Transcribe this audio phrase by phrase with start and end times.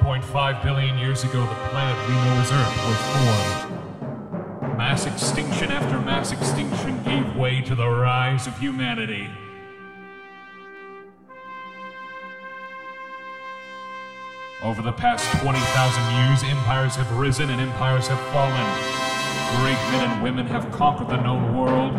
[0.00, 4.76] 4.5 billion years ago, the planet we know as Earth was formed.
[4.76, 9.28] Mass extinction after mass extinction gave way to the rise of humanity.
[14.62, 18.66] Over the past 20,000 years, empires have risen and empires have fallen.
[19.60, 21.94] Great men and women have conquered the known world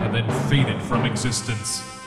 [0.00, 1.97] and then faded from existence.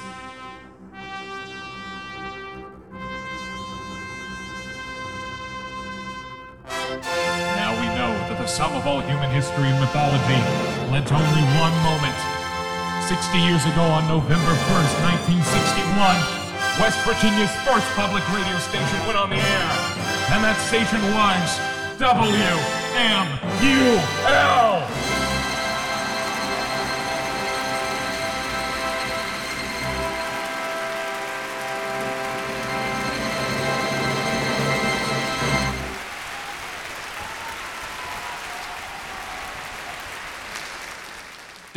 [8.81, 10.41] Of all human history and mythology
[10.89, 12.17] led to only one moment.
[13.05, 14.93] 60 years ago on November 1st,
[15.37, 16.17] 1961,
[16.81, 19.69] West Virginia's first public radio station went on the air.
[20.33, 21.59] And that station was
[22.01, 22.51] WMUL.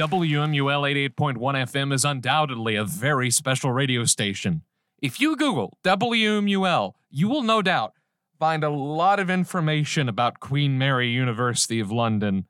[0.05, 4.61] WMUL 88.1 FM is undoubtedly a very special radio station.
[5.01, 7.95] If you Google WMUL, you will no doubt
[8.39, 12.45] find a lot of information about Queen Mary University of London.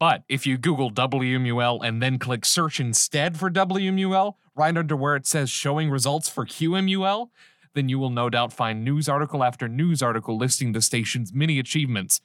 [0.00, 5.16] But if you Google WMUL and then click search instead for WMUL, right under where
[5.16, 7.28] it says showing results for QMUL,
[7.74, 11.58] then you will no doubt find news article after news article listing the station's many
[11.58, 12.22] achievements,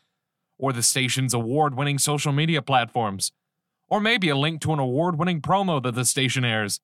[0.57, 3.33] or the station's award winning social media platforms,
[3.89, 6.79] or maybe a link to an award winning promo that the station airs.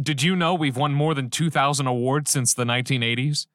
[0.00, 3.46] Did you know we've won more than 2,000 awards since the 1980s?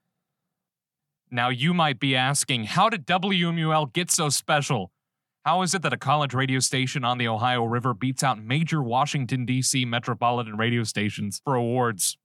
[1.31, 4.91] Now, you might be asking, how did WMUL get so special?
[5.45, 8.81] How is it that a college radio station on the Ohio River beats out major
[8.81, 9.83] Washington, D.C.
[9.83, 12.17] metropolitan radio stations for awards?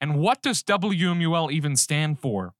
[0.00, 2.54] And what does WMUL even stand for?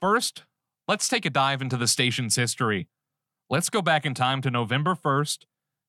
[0.00, 0.44] First,
[0.86, 2.88] let's take a dive into the station's history.
[3.48, 5.44] Let's go back in time to November 1st,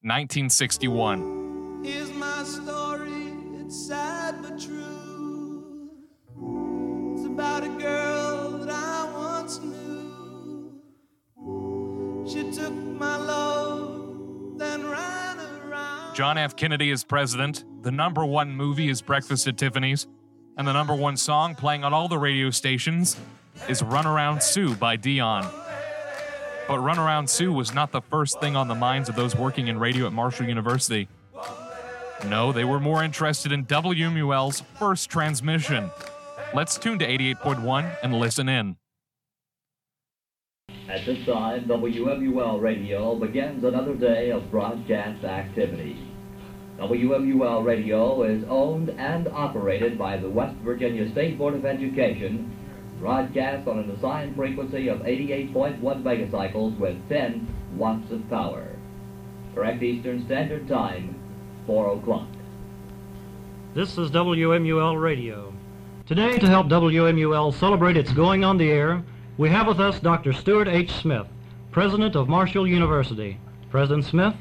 [0.05, 1.81] 1961.
[1.83, 5.89] Here's my story, it's sad but true.
[7.15, 10.79] It's about a girl that I once knew.
[12.27, 16.13] She took my love, then ran around.
[16.13, 16.55] John F.
[16.55, 20.05] Kennedy is president, the number one movie is Breakfast at Tiffany's,
[20.55, 23.17] and the number one song playing on all the radio stations
[23.67, 25.64] is Run Around Sue by Dion.
[26.67, 29.67] But Run Around Sue was not the first thing on the minds of those working
[29.67, 31.07] in radio at Marshall University.
[32.27, 35.91] No, they were more interested in WMUL's first transmission.
[36.55, 38.77] Let's tune to 88.1 and listen in.
[40.89, 45.97] At this time, WMUL Radio begins another day of broadcast activity.
[46.79, 52.51] WMUL Radio is owned and operated by the West Virginia State Board of Education,
[52.99, 58.67] broadcast on an assigned frequency of 88.1 megacycles with 10 watts of power.
[59.53, 61.15] Correct Eastern Standard Time,
[61.65, 62.27] 4 o'clock.
[63.73, 65.53] This is WMUL Radio.
[66.05, 69.03] Today, to help WMUL celebrate its going on the air,
[69.37, 70.33] we have with us Dr.
[70.33, 70.91] Stewart H.
[70.91, 71.27] Smith,
[71.71, 73.39] President of Marshall University.
[73.69, 74.35] President Smith?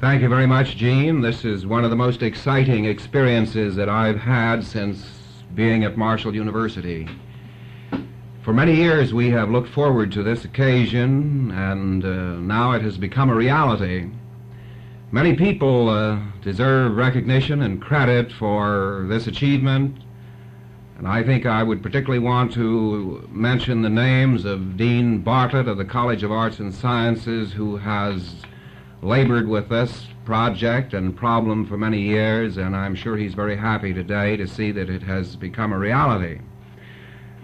[0.00, 1.20] Thank you very much, Gene.
[1.20, 5.06] This is one of the most exciting experiences that I've had since
[5.54, 7.08] being at Marshall University.
[8.46, 12.96] For many years, we have looked forward to this occasion, and uh, now it has
[12.96, 14.08] become a reality.
[15.10, 19.98] Many people uh, deserve recognition and credit for this achievement,
[20.96, 25.76] and I think I would particularly want to mention the names of Dean Bartlett of
[25.76, 28.36] the College of Arts and Sciences, who has
[29.02, 33.92] labored with this project and problem for many years, and I'm sure he's very happy
[33.92, 36.38] today to see that it has become a reality.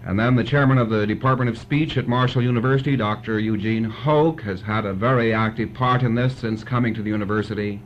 [0.05, 3.39] And then the chairman of the Department of Speech at Marshall University, Dr.
[3.39, 7.81] Eugene Hoke, has had a very active part in this since coming to the university.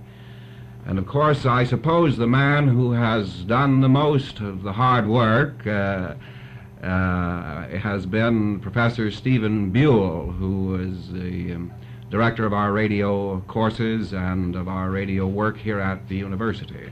[0.86, 5.06] And of course, I suppose the man who has done the most of the hard
[5.06, 6.14] work uh,
[6.82, 11.72] uh, has been Professor Stephen Buell, who is the um,
[12.10, 16.90] director of our radio courses and of our radio work here at the university.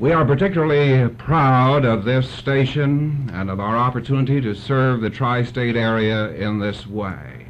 [0.00, 5.44] We are particularly proud of this station and of our opportunity to serve the tri
[5.44, 7.46] state area in this way.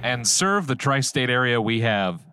[0.00, 2.24] And serve the tri state area we have.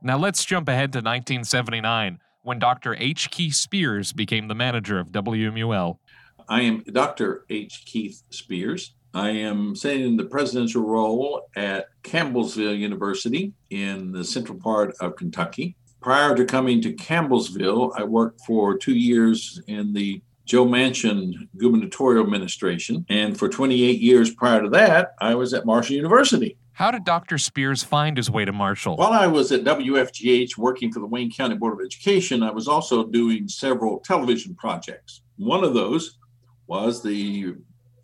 [0.00, 2.96] Now let's jump ahead to 1979 when Dr.
[2.98, 3.30] H.
[3.30, 5.98] Keith Spears became the manager of WMUL.
[6.48, 7.44] I am Dr.
[7.50, 7.82] H.
[7.84, 8.94] Keith Spears.
[9.12, 15.16] I am sitting in the presidential role at Campbellsville University in the central part of
[15.16, 15.76] Kentucky.
[16.08, 22.24] Prior to coming to Campbellsville, I worked for two years in the Joe Manchin gubernatorial
[22.24, 23.04] administration.
[23.10, 26.56] And for 28 years prior to that, I was at Marshall University.
[26.72, 27.36] How did Dr.
[27.36, 28.96] Spears find his way to Marshall?
[28.96, 32.68] While I was at WFGH working for the Wayne County Board of Education, I was
[32.68, 35.20] also doing several television projects.
[35.36, 36.16] One of those
[36.68, 37.56] was the,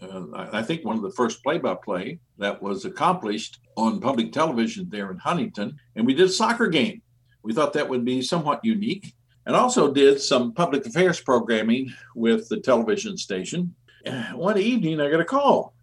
[0.02, 4.30] uh, I think, one of the first play by play that was accomplished on public
[4.30, 5.78] television there in Huntington.
[5.96, 7.00] And we did a soccer game.
[7.44, 9.14] We thought that would be somewhat unique.
[9.46, 13.74] And also did some public affairs programming with the television station.
[14.32, 15.74] One evening, I got a call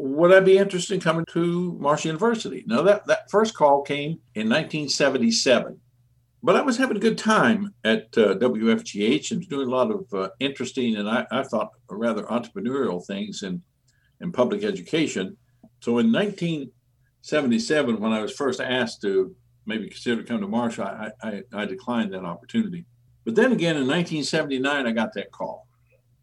[0.00, 2.64] would I be interested in coming to Marshall University?
[2.66, 5.78] Now, that, that first call came in 1977,
[6.42, 10.06] but I was having a good time at uh, WFGH and doing a lot of
[10.14, 13.62] uh, interesting and I, I thought rather entrepreneurial things in,
[14.20, 15.36] in public education.
[15.80, 19.34] So in 1977, when I was first asked to
[19.70, 22.84] maybe consider to come to Marshall, I, I, I declined that opportunity.
[23.24, 25.68] But then again, in 1979, I got that call.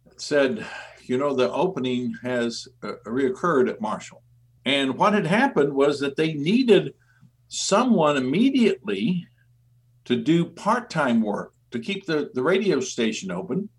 [0.06, 0.66] It said,
[1.06, 4.22] you know, the opening has uh, reoccurred at Marshall.
[4.66, 6.94] And what had happened was that they needed
[7.48, 9.28] someone immediately
[10.06, 13.70] to do part time work to keep the, the radio station open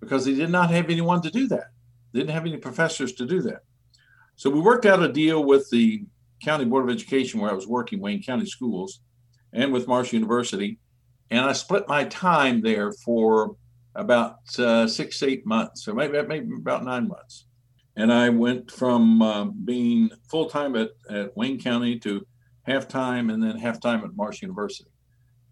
[0.00, 1.70] because they did not have anyone to do that.
[2.12, 3.64] They didn't have any professors to do that.
[4.36, 6.04] So we worked out a deal with the
[6.42, 9.00] County Board of Education where I was working, Wayne County Schools,
[9.52, 10.78] and with Marshall University.
[11.30, 13.56] And I split my time there for
[13.94, 17.46] about uh, six, eight months, or maybe, maybe about nine months.
[17.96, 22.26] And I went from um, being full time at, at Wayne County to
[22.64, 24.90] half time and then half time at Marshall University.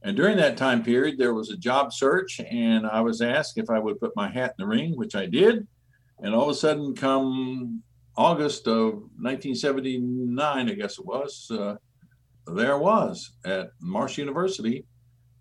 [0.02, 3.70] And during that time period, there was a job search, and I was asked if
[3.70, 5.66] I would put my hat in the ring, which I did.
[6.18, 7.82] And all of a sudden, come
[8.16, 11.76] August of 1979, I guess it was, uh,
[12.46, 14.84] there was at Marshall University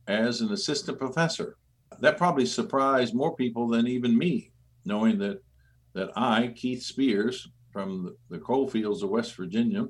[0.07, 1.57] as an assistant professor
[1.99, 4.51] that probably surprised more people than even me,
[4.85, 5.41] knowing that
[5.93, 9.87] that I, Keith Spears, from the, the coal fields of West Virginia,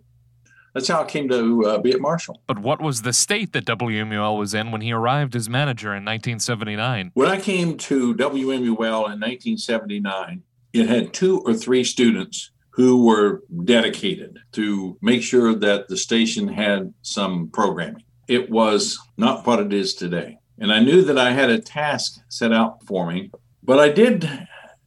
[0.74, 2.42] that's how I came to uh, be at Marshall.
[2.48, 6.04] But what was the state that WMUL was in when he arrived as manager in
[6.04, 7.12] 1979?
[7.14, 10.44] When I came to WMUL in 1979,
[10.74, 16.48] it had two or three students who were dedicated to make sure that the station
[16.48, 18.04] had some programming.
[18.28, 20.38] It was not what it is today.
[20.58, 23.32] And I knew that I had a task set out for me,
[23.64, 24.30] but I did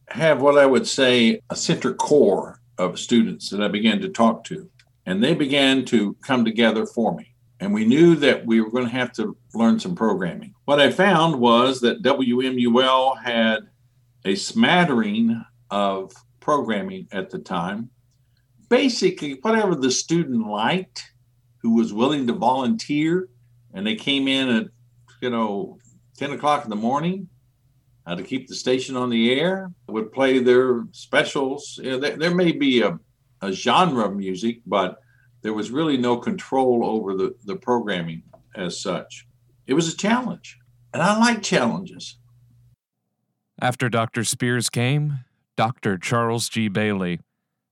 [0.09, 4.43] have what I would say a center core of students that I began to talk
[4.45, 4.69] to.
[5.05, 7.35] And they began to come together for me.
[7.59, 10.55] And we knew that we were going to have to learn some programming.
[10.65, 13.59] What I found was that WMUL had
[14.25, 16.11] a smattering of
[16.45, 17.89] programming at the time.
[18.69, 21.11] Basically, whatever the student liked,
[21.57, 23.29] who was willing to volunteer,
[23.73, 24.67] and they came in at
[25.21, 25.79] you know,
[26.17, 27.27] 10 o'clock in the morning
[28.05, 31.79] uh, to keep the station on the air, would play their specials.
[31.81, 32.99] You know, there, there, may be a,
[33.41, 34.99] a genre of music, but
[35.41, 38.21] there was really no control over the, the programming
[38.53, 39.25] as such.
[39.65, 40.59] It was a challenge,
[40.93, 42.19] and I like challenges.
[43.59, 44.23] After Dr.
[44.23, 45.24] Spears came,
[45.57, 45.97] Dr.
[45.97, 46.67] Charles G.
[46.67, 47.19] Bailey.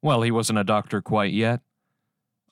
[0.02, 1.62] Well, he wasn't a doctor quite yet.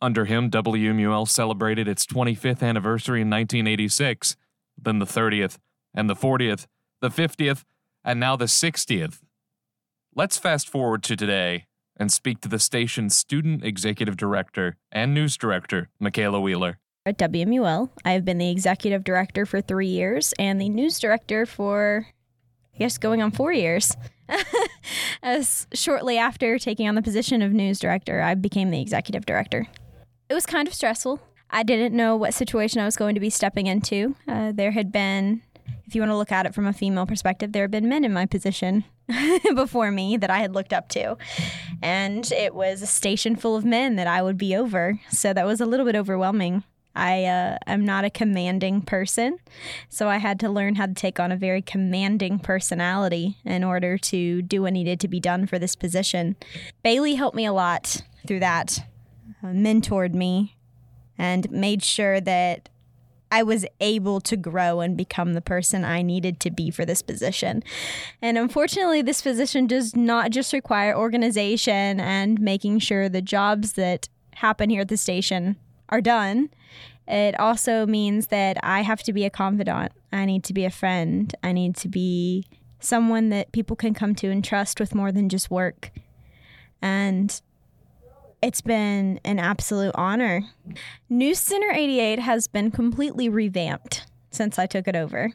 [0.02, 4.36] Under him, WMUL celebrated its 25th anniversary in 1986
[4.84, 5.58] then the 30th,
[5.94, 6.68] and the 40th,
[7.02, 7.64] the 50th,
[8.04, 9.20] and now the 60th.
[10.16, 15.38] Let's fast forward to today and speak to the station's student executive director and news
[15.38, 16.80] director, Michaela Wheeler.
[17.06, 21.46] At WMUL, I have been the executive director for three years and the news director
[21.46, 22.08] for,
[22.82, 23.96] Guess, going on four years.
[25.22, 29.68] As shortly after taking on the position of news director, I became the executive director.
[30.30, 31.22] It was kind of stressful.
[31.52, 34.16] I didn't know what situation I was going to be stepping into.
[34.28, 35.44] Uh, there had been,
[35.86, 38.04] if you want to look at it from a female perspective, there had been men
[38.04, 38.84] in my position
[39.54, 41.20] before me that I had looked up to.
[41.84, 45.00] And it was a station full of men that I would be over.
[45.12, 46.64] So that was a little bit overwhelming.
[46.96, 49.38] I uh, am not a commanding person,
[49.90, 53.98] so I had to learn how to take on a very commanding personality in order
[53.98, 56.36] to do what needed to be done for this position.
[56.84, 58.80] Bailey helped me a lot through that,
[59.42, 60.58] uh, mentored me,
[61.18, 62.70] and made sure that
[63.32, 67.02] I was able to grow and become the person I needed to be for this
[67.02, 67.64] position.
[68.22, 74.10] And unfortunately, this position does not just require organization and making sure the jobs that
[74.36, 75.56] happen here at the station
[75.88, 76.50] are done.
[77.12, 79.92] It also means that I have to be a confidant.
[80.14, 81.36] I need to be a friend.
[81.44, 82.46] I need to be
[82.80, 85.92] someone that people can come to and trust with more than just work.
[86.82, 87.40] And
[88.42, 90.44] it's been an absolute honor.
[91.10, 95.34] News Center 88 has been completely revamped since I took it over.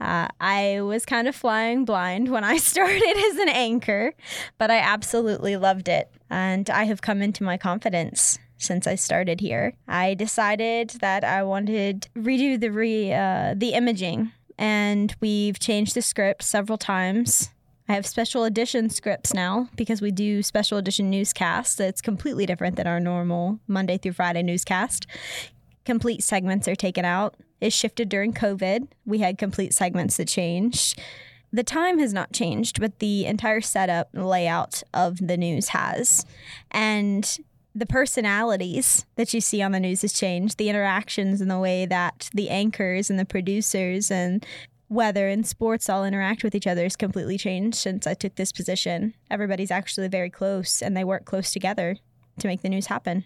[0.00, 4.14] Uh, I was kind of flying blind when I started as an anchor,
[4.58, 6.08] but I absolutely loved it.
[6.30, 9.74] And I have come into my confidence since I started here.
[9.88, 16.02] I decided that I wanted redo the re uh, the imaging, and we've changed the
[16.02, 17.50] script several times.
[17.88, 21.80] I have special edition scripts now because we do special edition newscasts.
[21.80, 25.08] It's completely different than our normal Monday through Friday newscast.
[25.84, 27.34] Complete segments are taken out.
[27.60, 28.86] It shifted during COVID.
[29.04, 31.00] We had complete segments that changed.
[31.52, 36.24] The time has not changed, but the entire setup layout of the news has.
[36.70, 37.38] And
[37.74, 40.58] the personalities that you see on the news has changed.
[40.58, 44.44] The interactions and the way that the anchors and the producers and
[44.88, 48.52] weather and sports all interact with each other has completely changed since I took this
[48.52, 49.14] position.
[49.30, 51.96] Everybody's actually very close and they work close together
[52.40, 53.24] to make the news happen.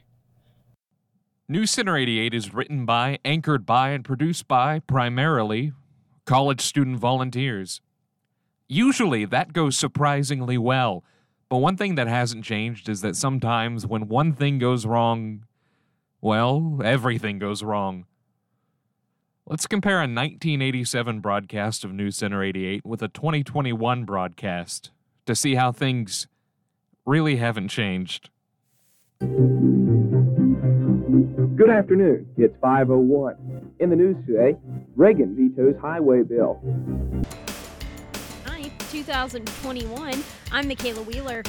[1.49, 5.73] News Center 88 is written by, anchored by, and produced by primarily
[6.25, 7.81] college student volunteers.
[8.67, 11.05] Usually that goes surprisingly well,
[11.49, 15.45] but one thing that hasn't changed is that sometimes when one thing goes wrong,
[16.21, 18.07] well, everything goes wrong.
[19.47, 24.91] Let's compare a 1987 broadcast of News Center 88 with a 2021 broadcast
[25.27, 26.29] to see how things
[27.05, 28.31] really haven't changed.
[29.21, 29.31] Good
[31.71, 32.27] afternoon.
[32.39, 33.73] It's 501.
[33.81, 34.57] In the news today,
[34.97, 36.59] Reagan vetoes highway bill.
[38.95, 40.23] 9th, 2021.
[40.53, 41.43] I'm Michaela Wheeler.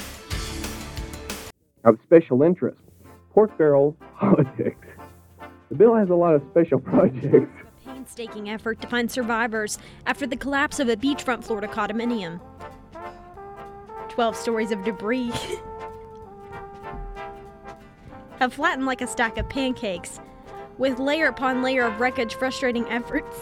[1.84, 2.80] Of special interest,
[3.32, 4.88] pork barrels, politics.
[5.68, 7.62] The bill has a lot of special projects.
[7.86, 12.40] A painstaking effort to find survivors after the collapse of a beachfront Florida condominium.
[14.08, 15.30] 12 stories of debris
[18.40, 20.18] have flattened like a stack of pancakes,
[20.78, 23.36] with layer upon layer of wreckage frustrating efforts.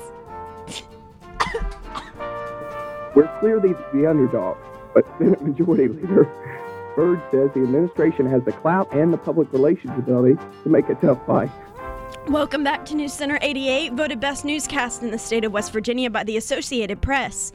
[3.15, 4.57] We're clearly the underdog,
[4.93, 6.25] but Senate Majority Leader
[6.97, 10.97] Byrd says the administration has the clout and the public relations ability to make a
[10.97, 11.51] tough fight.
[12.27, 16.11] Welcome back to News Center 88, voted best newscast in the state of West Virginia
[16.11, 17.53] by the Associated Press.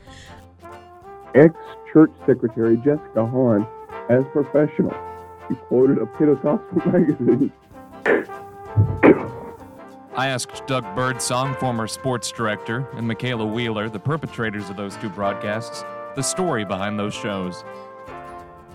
[1.35, 1.53] Ex
[1.91, 3.67] Church Secretary Jessica Hahn
[4.09, 4.95] as professional.
[5.49, 7.51] She quoted a Pentecostal magazine.
[10.19, 15.07] I asked Doug Birdsong, former sports director, and Michaela Wheeler, the perpetrators of those two
[15.07, 17.63] broadcasts, the story behind those shows.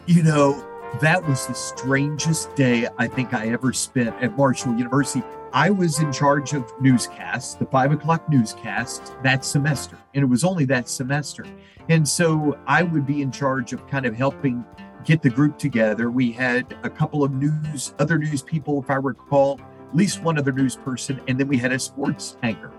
[0.07, 0.67] You know,
[1.03, 5.23] that was the strangest day I think I ever spent at Marshall University.
[5.53, 10.45] I was in charge of newscasts, the five o'clock newscast that semester, and it was
[10.45, 11.45] only that semester.
[11.91, 14.65] And so I would be in charge of kind of helping
[15.05, 16.11] get the group together.
[16.11, 19.61] We had a couple of news, other news people, if I recall,
[19.95, 22.73] at least one other news person, and then we had a sports anchor.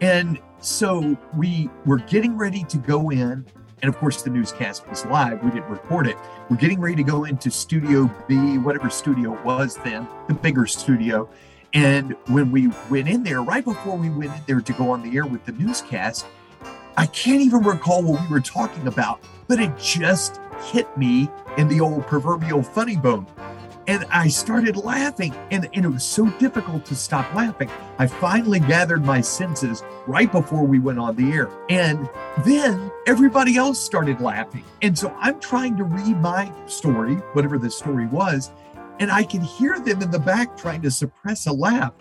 [0.00, 3.44] And so we were getting ready to go in.
[3.82, 5.44] And of course, the newscast was live.
[5.44, 6.16] We didn't record it.
[6.48, 11.28] We're getting ready to go into Studio B, whatever studio was then, the bigger studio.
[11.74, 15.02] And when we went in there, right before we went in there to go on
[15.02, 16.24] the air with the newscast,
[16.96, 20.40] I can't even recall what we were talking about, but it just
[20.72, 23.26] hit me in the old proverbial funny bone.
[23.88, 27.70] And I started laughing, and, and it was so difficult to stop laughing.
[27.98, 31.48] I finally gathered my senses right before we went on the air.
[31.68, 32.08] And
[32.44, 34.64] then everybody else started laughing.
[34.82, 38.50] And so I'm trying to read my story, whatever the story was,
[38.98, 41.92] and I can hear them in the back trying to suppress a laugh.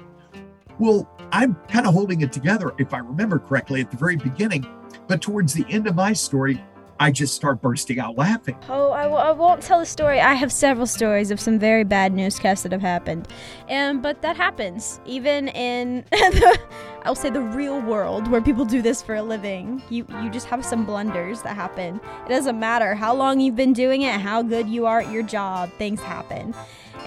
[0.79, 4.65] Well, I'm kind of holding it together, if I remember correctly, at the very beginning.
[5.07, 6.63] But towards the end of my story,
[6.99, 8.57] I just start bursting out laughing.
[8.69, 10.21] Oh, I, w- I won't tell a story.
[10.21, 13.27] I have several stories of some very bad newscasts that have happened,
[13.67, 16.59] and but that happens even in the,
[17.03, 19.81] I'll say the real world where people do this for a living.
[19.89, 21.99] You you just have some blunders that happen.
[22.25, 25.23] It doesn't matter how long you've been doing it, how good you are at your
[25.23, 25.71] job.
[25.77, 26.55] Things happen.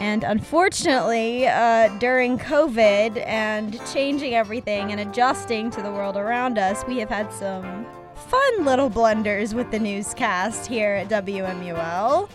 [0.01, 6.85] And unfortunately, uh, during COVID and changing everything and adjusting to the world around us,
[6.87, 7.85] we have had some
[8.19, 12.29] fun little blunders with the newscast here at WMUL.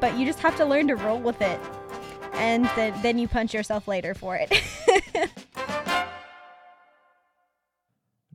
[0.00, 1.60] But you just have to learn to roll with it.
[2.34, 4.50] And th- then you punch yourself later for it.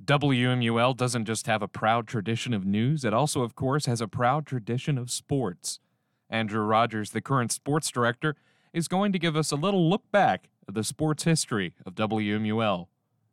[0.05, 4.07] WMUL doesn't just have a proud tradition of news, it also, of course, has a
[4.07, 5.79] proud tradition of sports.
[6.31, 8.35] Andrew Rogers, the current sports director,
[8.73, 12.87] is going to give us a little look back at the sports history of WMUL.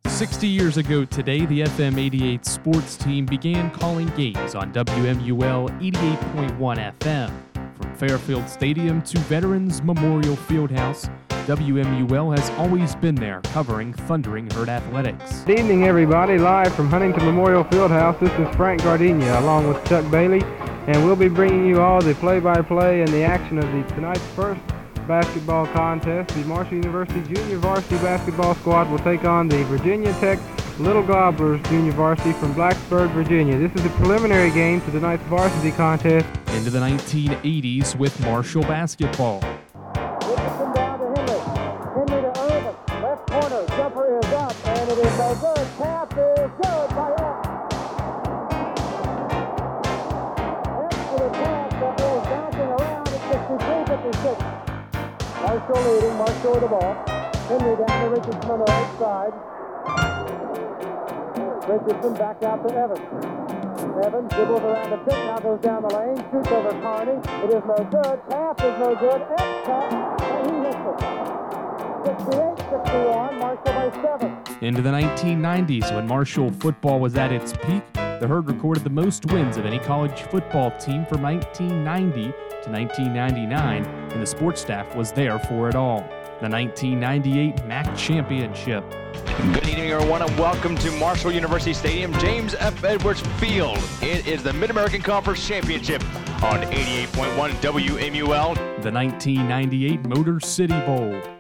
[0.09, 6.95] 60 years ago today, the FM 88 sports team began calling games on WMUL 88.1
[6.99, 7.31] FM.
[7.77, 11.11] From Fairfield Stadium to Veterans Memorial Fieldhouse,
[11.47, 15.41] WMUL has always been there covering Thundering Herd athletics.
[15.43, 16.39] Good evening, everybody.
[16.39, 20.43] Live from Huntington Memorial Fieldhouse, this is Frank Gardenia along with Chuck Bailey,
[20.87, 24.61] and we'll be bringing you all the play-by-play and the action of the tonight's first
[25.07, 26.35] basketball contest.
[26.35, 30.39] The Marshall University Junior Varsity Basketball Squad will take on the Virginia Tech
[30.79, 33.59] Little Gobblers Junior Varsity from Blacksburg, Virginia.
[33.59, 36.27] This is a preliminary game to tonight's varsity contest.
[36.49, 39.43] Into the 1980s with Marshall basketball.
[55.57, 56.17] Marshall leading.
[56.19, 56.95] Marshall with the ball.
[57.49, 59.33] Henry down to Richardson on the right side.
[61.67, 63.01] Richardson back out to Evans.
[64.05, 67.13] Evans dribbles around the pick, now goes down the lane, shoots over Carney.
[67.13, 68.21] It is no good.
[68.67, 69.23] Is no good.
[69.23, 69.41] X
[70.21, 70.99] and he hits it.
[72.05, 74.29] 68-61, Marshall by seven.
[74.61, 77.83] Into the 1990s when Marshall football was at its peak,
[78.21, 83.85] the Herd recorded the most wins of any college football team from 1990 to 1999,
[83.85, 86.01] and the sports staff was there for it all.
[86.41, 88.85] The 1998 MAC Championship.
[89.53, 92.83] Good evening, everyone, and welcome to Marshall University Stadium, James F.
[92.85, 93.79] Edwards Field.
[94.01, 96.03] It is the Mid American Conference Championship
[96.43, 98.55] on 88.1 WMUL.
[98.83, 101.36] The 1998 Motor City Bowl.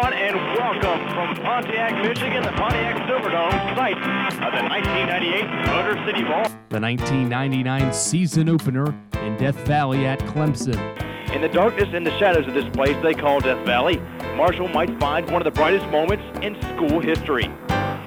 [0.00, 6.44] And welcome from Pontiac, Michigan, the Pontiac Silverdome, site of the 1998 Motor City Bowl.
[6.68, 10.76] The 1999 season opener in Death Valley at Clemson.
[11.34, 13.96] In the darkness and the shadows of this place they call Death Valley,
[14.36, 17.46] Marshall might find one of the brightest moments in school history,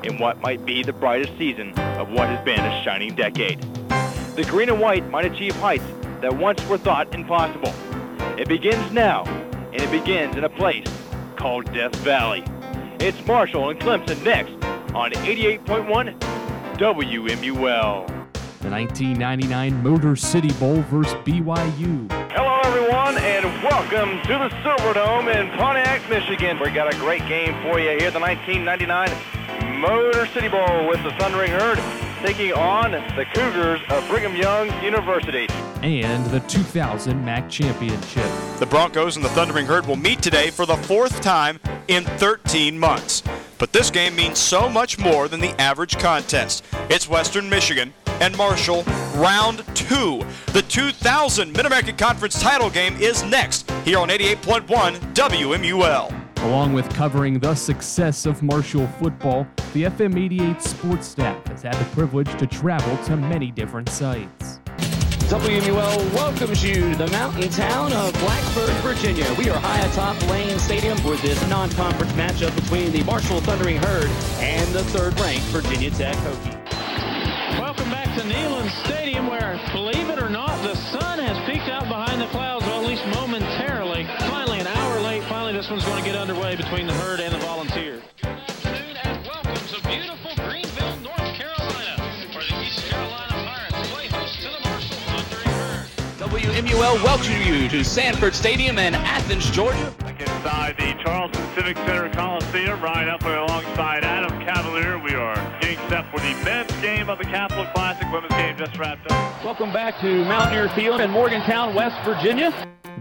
[0.04, 3.62] in what might be the brightest season of what has been a shining decade.
[4.38, 5.84] The green and white might achieve heights
[6.22, 7.74] that once were thought impossible.
[8.39, 9.26] It begins now,
[9.74, 10.88] and it begins in a place
[11.42, 12.44] called Death Valley.
[13.00, 14.52] It's Marshall and Clemson next
[14.94, 16.20] on 88.1
[16.78, 18.08] WMUL.
[18.60, 22.12] The 1999 Motor City Bowl versus BYU.
[22.34, 26.60] Hello, everyone, and welcome to the Silverdome in Pontiac, Michigan.
[26.60, 31.10] We got a great game for you here, the 1999 Motor City Bowl with the
[31.18, 31.80] Thundering Herd
[32.24, 35.48] taking on the Cougars of Brigham Young University.
[35.82, 38.30] And the 2000 MAC Championship.
[38.60, 42.78] The Broncos and the Thundering Herd will meet today for the fourth time in 13
[42.78, 43.24] months.
[43.58, 46.63] But this game means so much more than the average contest.
[46.89, 48.84] It's Western Michigan and Marshall,
[49.15, 50.24] round two.
[50.48, 54.67] The 2000 Mid American Conference title game is next here on 88.1
[55.13, 56.17] WMUL.
[56.44, 61.76] Along with covering the success of Marshall football, the FM 88 sports staff has had
[61.76, 64.61] the privilege to travel to many different sites.
[65.32, 69.34] WMUL welcomes you to the mountain town of Blacksburg, Virginia.
[69.38, 74.10] We are high atop Lane Stadium for this non-conference matchup between the Marshall Thundering Herd
[74.41, 77.60] and the third-ranked Virginia Tech Hokies.
[77.62, 80.71] Welcome back to Neyland Stadium where, believe it or not, the
[96.72, 99.94] WMUL welcomes you to Sanford Stadium in Athens, Georgia.
[100.18, 104.98] Inside the Charleston Civic Center Coliseum, right up there alongside Adam Cavalier.
[104.98, 108.10] We are getting set for the men's game of the Capital Classic.
[108.10, 109.44] Women's game just wrapped up.
[109.44, 112.54] Welcome back to Mountaineer Field in Morgantown, West Virginia.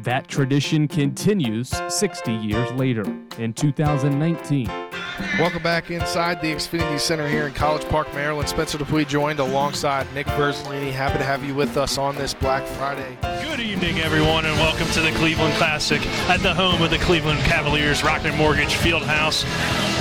[0.02, 3.04] That tradition continues 60 years later
[3.38, 4.89] in 2019.
[5.38, 8.48] Welcome back inside the Xfinity Center here in College Park, Maryland.
[8.48, 10.92] Spencer Dupuy joined alongside Nick Verzolini.
[10.92, 13.18] Happy to have you with us on this Black Friday.
[13.42, 17.40] Good evening, everyone, and welcome to the Cleveland Classic at the home of the Cleveland
[17.40, 19.44] Cavaliers, Rocket Mortgage Fieldhouse.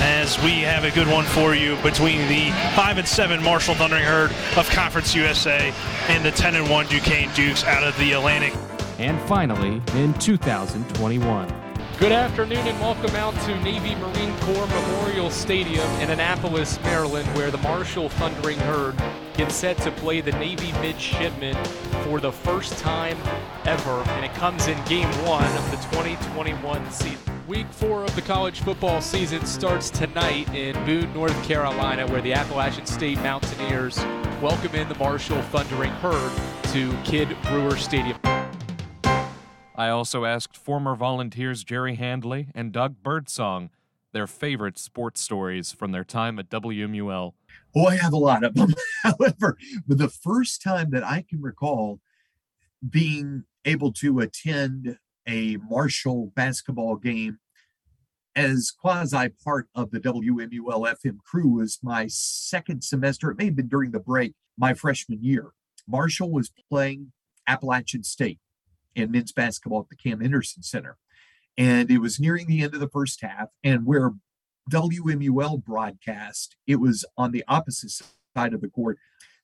[0.00, 4.04] As we have a good one for you between the five and seven Marshall Thundering
[4.04, 5.72] Herd of Conference USA
[6.08, 8.54] and the 10 and one Duquesne Dukes out of the Atlantic.
[8.98, 11.59] And finally, in 2021.
[12.00, 17.50] Good afternoon and welcome out to Navy Marine Corps Memorial Stadium in Annapolis, Maryland, where
[17.50, 18.96] the Marshall Thundering Herd
[19.34, 21.62] gets set to play the Navy Midshipmen
[22.04, 23.18] for the first time
[23.66, 27.18] ever, and it comes in game one of the 2021 season.
[27.46, 32.32] Week four of the college football season starts tonight in Boone, North Carolina, where the
[32.32, 33.98] Appalachian State Mountaineers
[34.40, 36.32] welcome in the Marshall Thundering Herd
[36.72, 38.16] to Kidd Brewer Stadium.
[39.80, 43.70] I also asked former volunteers Jerry Handley and Doug Birdsong
[44.12, 47.32] their favorite sports stories from their time at WMUL.
[47.74, 48.74] Oh, I have a lot of them.
[49.02, 51.98] However, the first time that I can recall
[52.86, 57.38] being able to attend a Marshall basketball game
[58.36, 63.30] as quasi part of the WMUL FM crew was my second semester.
[63.30, 65.52] It may have been during the break, my freshman year.
[65.88, 67.12] Marshall was playing
[67.46, 68.40] Appalachian State
[68.94, 70.96] in men's basketball at the Cam Henderson Center.
[71.56, 73.48] And it was nearing the end of the first half.
[73.62, 74.12] And where
[74.70, 77.92] WMUL broadcast, it was on the opposite
[78.36, 78.98] side of the court.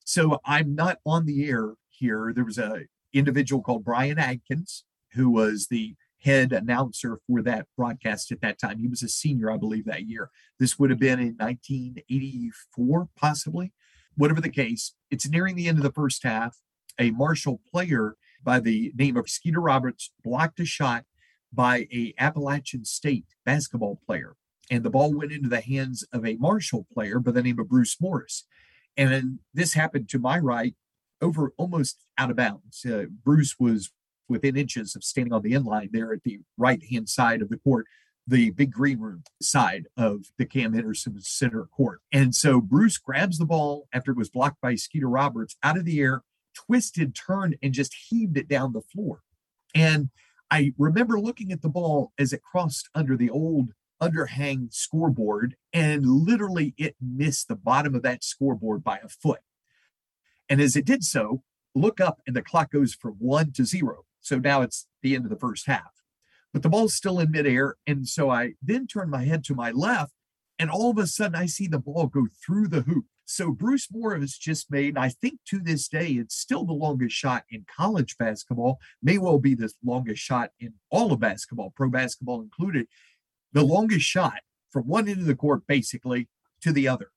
[0.05, 2.33] So I'm not on the air here.
[2.35, 2.83] There was a
[3.13, 8.79] individual called Brian Adkins, who was the head announcer for that broadcast at that time.
[8.79, 10.31] He was a senior, I believe, that year.
[10.59, 13.73] This would have been in 1984, possibly.
[14.17, 16.57] Whatever the case, it's nearing the end of the first half.
[16.99, 21.05] A Marshall player by the name of Skeeter Roberts blocked a shot
[21.53, 24.37] by a Appalachian State basketball player.
[24.71, 27.69] And the ball went into the hands of a Marshall player by the name of
[27.69, 28.47] Bruce Morris.
[28.97, 30.75] And this happened to my right
[31.21, 32.85] over almost out of bounds.
[32.85, 33.91] Uh, Bruce was
[34.29, 37.49] within inches of standing on the end line there at the right hand side of
[37.49, 37.87] the court,
[38.29, 42.01] the big green room side of the Cam Henderson center court.
[42.13, 45.85] And so Bruce grabs the ball after it was blocked by Skeeter Roberts out of
[45.85, 46.23] the air,
[46.57, 49.21] twisted, turned, and just heaved it down the floor.
[49.75, 50.11] And
[50.51, 56.07] I remember looking at the ball as it crossed under the old underhang scoreboard, and
[56.07, 59.41] literally it missed the bottom of that scoreboard by a foot.
[60.49, 61.43] And as it did so,
[61.75, 64.05] look up and the clock goes from one to zero.
[64.21, 65.93] So now it's the end of the first half.
[66.53, 67.77] But the ball's still in midair.
[67.87, 70.13] And so I then turn my head to my left,
[70.59, 73.07] and all of a sudden I see the ball go through the hoop.
[73.27, 77.43] So Bruce Morris just made, I think to this day, it's still the longest shot
[77.51, 82.41] in college basketball, may well be the longest shot in all of basketball, pro basketball
[82.41, 82.87] included,
[83.53, 86.29] the longest shot from one end of the court basically
[86.61, 87.11] to the other.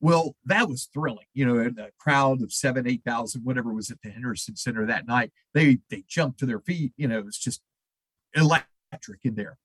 [0.00, 3.90] Well, that was thrilling, you know, and a crowd of seven, eight thousand, whatever was
[3.90, 5.32] at the Henderson Center that night.
[5.54, 7.62] They they jumped to their feet, you know, it was just
[8.34, 9.56] electric in there.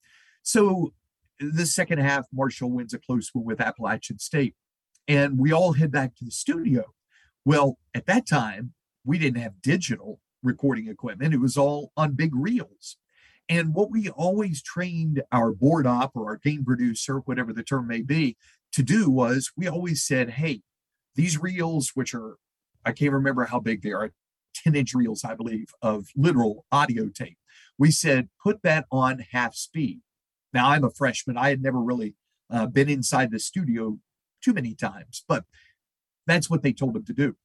[0.43, 0.93] So
[1.39, 4.55] the second half, Marshall wins a close one with Appalachian State
[5.07, 6.85] and we all head back to the studio.
[7.45, 8.73] Well, at that time,
[9.05, 12.97] we didn't have digital recording equipment, it was all on big reels.
[13.49, 17.87] And what we always trained our board op or our game producer, whatever the term
[17.87, 18.37] may be,
[18.71, 20.61] to do was we always said, hey,
[21.15, 22.37] these reels, which are,
[22.85, 24.11] I can't remember how big they are,
[24.55, 27.37] 10 inch reels, I believe, of literal audio tape.
[27.77, 29.99] We said, put that on half speed.
[30.53, 31.37] Now, I'm a freshman.
[31.37, 32.15] I had never really
[32.49, 33.97] uh, been inside the studio
[34.43, 35.45] too many times, but
[36.27, 37.35] that's what they told him to do.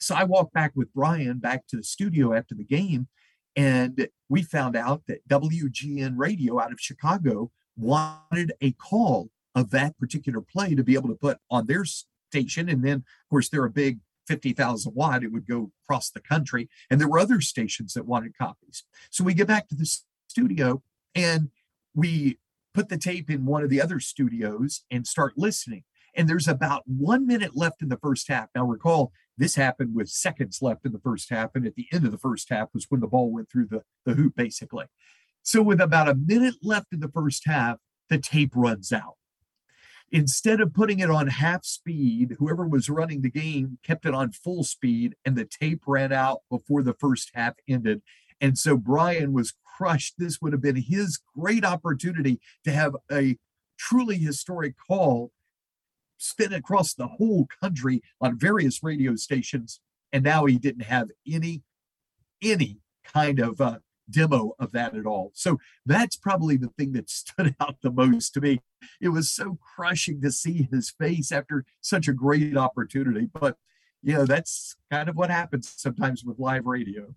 [0.00, 3.08] So I walked back with Brian back to the studio after the game,
[3.56, 9.98] and we found out that WGN Radio out of Chicago wanted a call of that
[9.98, 12.68] particular play to be able to put on their station.
[12.68, 13.98] And then, of course, they're a big
[14.28, 16.68] 50,000 watt, it would go across the country.
[16.90, 18.84] And there were other stations that wanted copies.
[19.10, 19.90] So we get back to the
[20.28, 20.82] studio
[21.14, 21.50] and
[21.94, 22.38] we
[22.74, 25.82] put the tape in one of the other studios and start listening.
[26.16, 28.48] And there's about one minute left in the first half.
[28.54, 31.50] Now, recall this happened with seconds left in the first half.
[31.54, 33.82] And at the end of the first half was when the ball went through the,
[34.04, 34.86] the hoop, basically.
[35.42, 39.14] So, with about a minute left in the first half, the tape runs out.
[40.10, 44.32] Instead of putting it on half speed, whoever was running the game kept it on
[44.32, 48.00] full speed, and the tape ran out before the first half ended.
[48.40, 50.14] And so Brian was crushed.
[50.16, 53.36] This would have been his great opportunity to have a
[53.78, 55.30] truly historic call
[56.18, 59.80] spin across the whole country on various radio stations.
[60.12, 61.62] And now he didn't have any,
[62.42, 63.78] any kind of uh,
[64.10, 65.30] demo of that at all.
[65.34, 68.60] So that's probably the thing that stood out the most to me.
[69.00, 73.28] It was so crushing to see his face after such a great opportunity.
[73.32, 73.56] But,
[74.02, 77.14] you know, that's kind of what happens sometimes with live radio.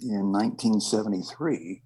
[0.00, 1.82] In 1973,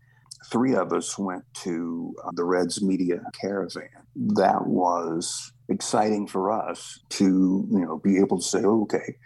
[0.50, 3.88] three of us went to uh, the Reds Media Caravan.
[4.14, 7.24] That was exciting for us to,
[7.70, 9.16] you know, be able to say, okay,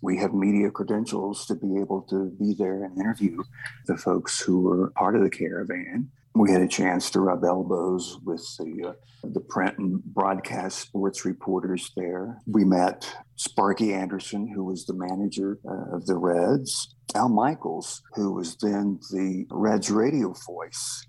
[0.00, 3.42] we have media credentials to be able to be there and interview
[3.86, 6.10] the folks who were part of the caravan.
[6.36, 8.92] We had a chance to rub elbows with the uh,
[9.24, 12.42] the print and broadcast sports reporters there.
[12.46, 18.34] We met Sparky Anderson, who was the manager uh, of the Reds, Al Michaels, who
[18.34, 21.06] was then the Reds radio voice,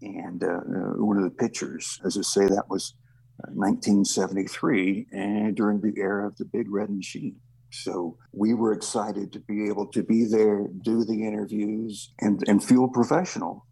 [0.00, 2.00] and uh, uh one of the pitchers.
[2.02, 2.94] As I say, that was
[3.52, 7.36] 1973 uh, and during the era of the Big Red Machine.
[7.72, 12.64] So we were excited to be able to be there, do the interviews, and, and
[12.64, 13.66] feel professional.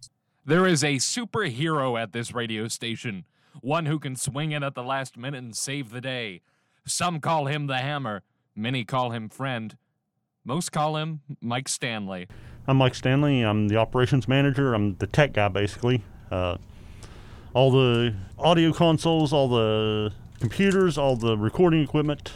[0.47, 3.25] There is a superhero at this radio station,
[3.63, 6.43] one who can swing in at the last minute and save the day.
[6.85, 9.79] Some call him the hammer, many call him friend.
[10.45, 12.29] Most call him Mike Stanley.
[12.69, 13.41] I'm Mike Stanley.
[13.41, 14.75] I'm the operations manager.
[14.75, 16.05] I'm the tech guy, basically.
[16.31, 16.59] Uh,
[17.55, 22.35] all the audio consoles, all the computers, all the recording equipment,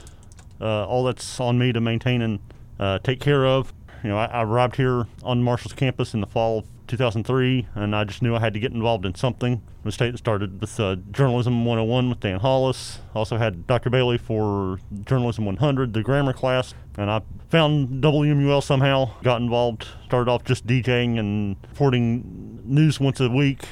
[0.62, 2.38] uh, all that's on me to maintain and
[2.81, 3.75] uh, take care of.
[4.03, 8.05] You know, I, I arrived here on Marshall's campus in the fall 2003, and I
[8.05, 9.62] just knew I had to get involved in something.
[9.85, 13.01] The state started with uh, Journalism 101 with Dan Hollis.
[13.14, 13.90] Also had Dr.
[13.90, 19.11] Bailey for Journalism 100, the grammar class, and I found WMUL somehow.
[19.22, 19.87] Got involved.
[20.07, 23.62] Started off just DJing and reporting news once a week.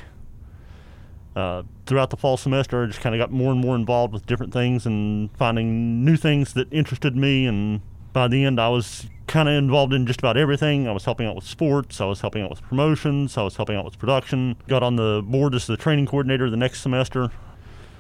[1.34, 4.24] Uh, throughout the fall semester, I just kind of got more and more involved with
[4.26, 7.46] different things and finding new things that interested me.
[7.46, 10.88] And by the end, I was kind of involved in just about everything.
[10.88, 13.76] I was helping out with sports, I was helping out with promotions, I was helping
[13.76, 14.56] out with production.
[14.68, 17.30] Got on the board as the training coordinator the next semester.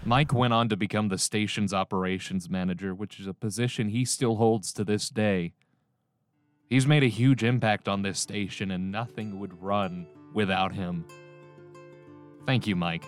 [0.04, 4.36] Mike went on to become the station's operations manager, which is a position he still
[4.36, 5.52] holds to this day.
[6.68, 11.06] He's made a huge impact on this station, and nothing would run without him.
[12.44, 13.04] Thank you, Mike.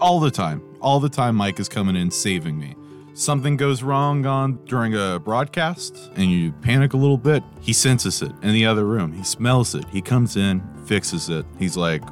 [0.00, 0.62] All the time.
[0.80, 2.74] All the time, Mike is coming in saving me.
[3.14, 7.42] Something goes wrong on during a broadcast and you panic a little bit.
[7.60, 9.12] He senses it in the other room.
[9.12, 9.84] He smells it.
[9.90, 11.44] He comes in, fixes it.
[11.58, 12.02] He's like,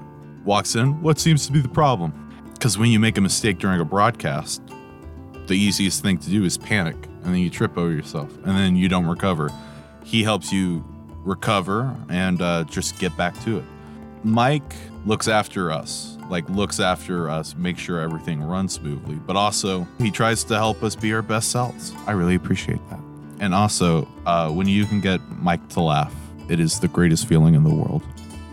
[0.44, 2.12] walks in, what seems to be the problem?
[2.52, 4.62] Because when you make a mistake during a broadcast,
[5.46, 8.76] the easiest thing to do is panic and then you trip over yourself and then
[8.76, 9.50] you don't recover.
[10.04, 10.84] He helps you
[11.24, 13.64] recover and uh, just get back to it.
[14.24, 14.74] Mike
[15.06, 20.10] looks after us, like looks after us, makes sure everything runs smoothly, but also he
[20.10, 21.92] tries to help us be our best selves.
[22.06, 23.00] I really appreciate that.
[23.40, 26.14] And also, uh, when you can get Mike to laugh,
[26.48, 28.02] it is the greatest feeling in the world.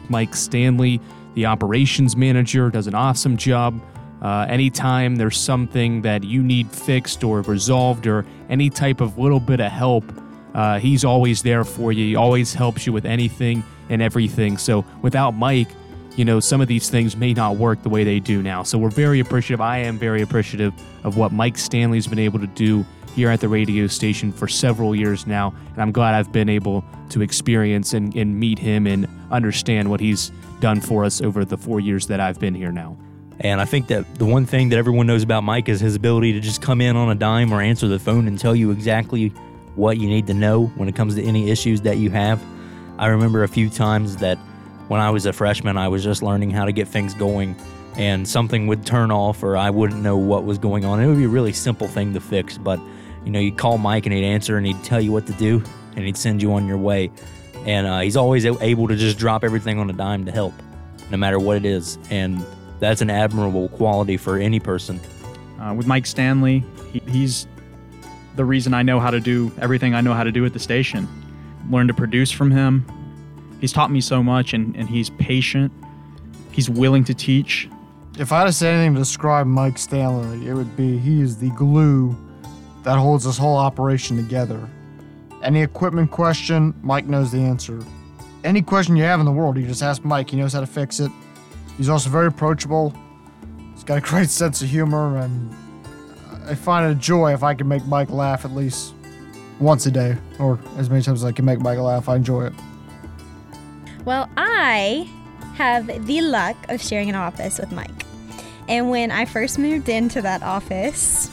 [0.10, 1.02] Mike Stanley,
[1.34, 3.82] the operations manager, does an awesome job.
[4.22, 9.40] Uh, anytime there's something that you need fixed or resolved or any type of little
[9.40, 10.04] bit of help,
[10.54, 12.06] uh, he's always there for you.
[12.06, 14.58] He always helps you with anything and everything.
[14.58, 15.68] So without Mike,
[16.16, 18.64] you know, some of these things may not work the way they do now.
[18.64, 19.62] So we're very appreciative.
[19.62, 20.74] I am very appreciative
[21.04, 24.96] of what Mike Stanley's been able to do here at the radio station for several
[24.96, 25.54] years now.
[25.74, 30.00] And I'm glad I've been able to experience and, and meet him and understand what
[30.00, 32.98] he's done for us over the four years that I've been here now.
[33.40, 36.34] And I think that the one thing that everyone knows about Mike is his ability
[36.34, 39.30] to just come in on a dime or answer the phone and tell you exactly
[39.76, 42.42] what you need to know when it comes to any issues that you have.
[42.98, 44.38] I remember a few times that
[44.88, 47.56] when I was a freshman, I was just learning how to get things going,
[47.98, 51.00] and something would turn off, or I wouldn't know what was going on.
[51.00, 52.80] It would be a really simple thing to fix, but
[53.26, 55.64] you know, you'd call Mike and he'd answer and he'd tell you what to do,
[55.96, 57.12] and he'd send you on your way.
[57.66, 60.54] And uh, he's always able to just drop everything on a dime to help,
[61.10, 61.98] no matter what it is.
[62.12, 62.46] And
[62.80, 65.00] that's an admirable quality for any person.
[65.60, 67.48] Uh, with Mike Stanley, he, he's
[68.36, 70.60] the reason I know how to do everything I know how to do at the
[70.60, 71.08] station.
[71.72, 72.86] Learned to produce from him.
[73.62, 75.72] He's taught me so much, and, and he's patient.
[76.52, 77.70] He's willing to teach.
[78.18, 81.38] If I had to say anything to describe Mike Stanley, it would be he is
[81.38, 82.16] the glue
[82.84, 84.70] that holds this whole operation together.
[85.44, 87.84] Any equipment question, Mike knows the answer.
[88.44, 90.30] Any question you have in the world, you just ask Mike.
[90.30, 91.12] He knows how to fix it.
[91.78, 92.94] He's also very approachable.
[93.74, 95.54] He's got a great sense of humor, and
[96.48, 98.94] I find it a joy if I can make Mike laugh at least
[99.60, 102.08] once a day, or as many times as I can make Mike laugh.
[102.08, 102.54] I enjoy it.
[104.06, 105.10] Well, I
[105.56, 108.06] have the luck of sharing an office with Mike.
[108.68, 111.32] And when I first moved into that office,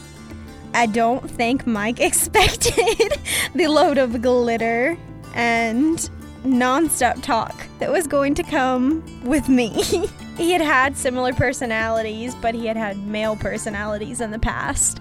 [0.74, 3.18] I don't think Mike expected
[3.54, 4.96] the load of glitter
[5.34, 6.10] and
[6.44, 9.82] nonstop talk that was going to come with me.
[10.36, 15.00] he had had similar personalities, but he had had male personalities in the past.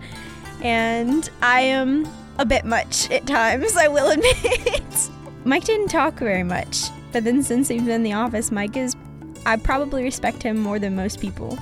[0.61, 2.07] And I am
[2.37, 5.09] a bit much at times, I will admit.
[5.43, 8.95] Mike didn't talk very much, but then since he's in the office, Mike is.
[9.45, 11.57] I probably respect him more than most people.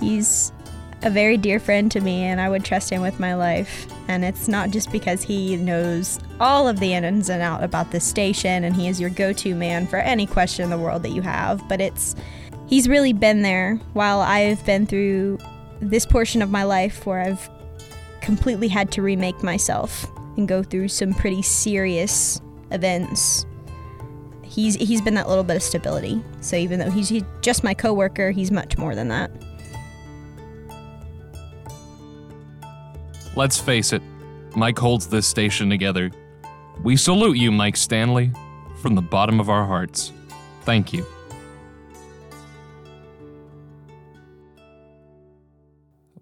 [0.00, 0.52] He's
[1.02, 3.86] a very dear friend to me, and I would trust him with my life.
[4.08, 8.00] And it's not just because he knows all of the ins and outs about the
[8.00, 11.10] station and he is your go to man for any question in the world that
[11.10, 12.16] you have, but it's.
[12.66, 15.38] He's really been there while I've been through
[15.80, 17.48] this portion of my life where I've
[18.20, 23.44] completely had to remake myself and go through some pretty serious events.
[24.50, 26.20] He's he's been that little bit of stability.
[26.40, 29.30] So even though he's, he's just my coworker, he's much more than that.
[33.36, 34.02] Let's face it,
[34.56, 36.10] Mike holds this station together.
[36.82, 38.32] We salute you, Mike Stanley,
[38.82, 40.12] from the bottom of our hearts.
[40.62, 41.06] Thank you.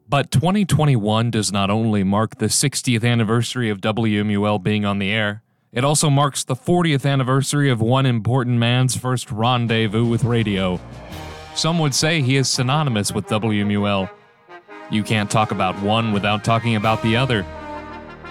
[0.07, 5.43] But 2021 does not only mark the 60th anniversary of WMUL being on the air,
[5.72, 10.81] it also marks the 40th anniversary of one important man's first rendezvous with radio.
[11.54, 14.11] Some would say he is synonymous with WMUL.
[14.90, 17.40] You can't talk about one without talking about the other.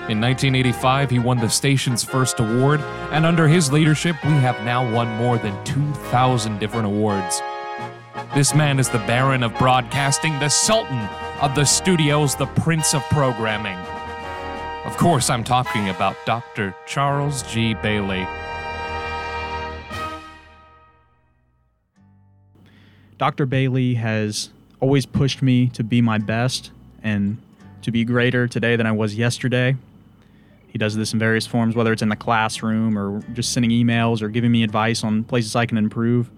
[0.10, 2.80] In 1985, he won the station's first award,
[3.12, 7.42] and under his leadership, we have now won more than 2,000 different awards.
[8.34, 11.08] This man is the Baron of Broadcasting, the Sultan
[11.42, 13.78] of the studios, the Prince of Programming.
[14.88, 16.74] Of course, I'm talking about Dr.
[16.86, 17.74] Charles G.
[17.74, 18.26] Bailey.
[23.18, 23.46] Dr.
[23.46, 26.72] Bailey has always pushed me to be my best
[27.04, 27.38] and
[27.82, 29.76] to be greater today than I was yesterday.
[30.68, 34.22] He does this in various forms, whether it's in the classroom or just sending emails
[34.22, 36.30] or giving me advice on places I can improve.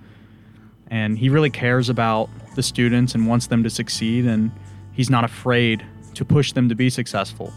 [0.88, 4.49] And he really cares about the students and wants them to succeed, and
[4.91, 5.85] he's not afraid
[6.15, 7.53] to push them to be successful.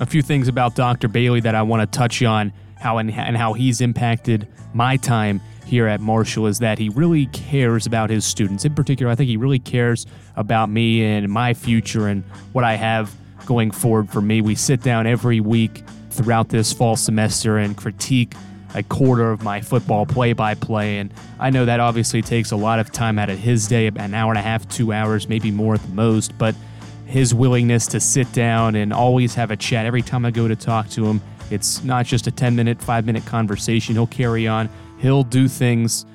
[0.00, 1.08] A few things about Dr.
[1.08, 5.40] Bailey that I want to touch on how and, and how he's impacted my time
[5.66, 8.64] here at Marshall is that he really cares about his students.
[8.64, 12.76] In particular, I think he really cares about me and my future and what I
[12.76, 14.40] have going forward for me.
[14.40, 18.34] We sit down every week throughout this fall semester and critique
[18.74, 20.98] a quarter of my football play by play.
[20.98, 24.14] And I know that obviously takes a lot of time out of his day, an
[24.14, 26.36] hour and a half, two hours, maybe more at the most.
[26.38, 26.54] But
[27.10, 30.54] his willingness to sit down and always have a chat every time I go to
[30.54, 31.20] talk to him,
[31.50, 33.96] it's not just a 10 minute, five minute conversation.
[33.96, 34.68] He'll carry on,
[34.98, 36.06] he'll do things